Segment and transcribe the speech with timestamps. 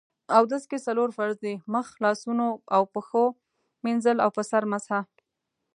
[0.37, 3.25] اودس کې څلور فرض دي: مخ، لاسونو او پښو
[3.83, 5.03] مينځل او په سر مسح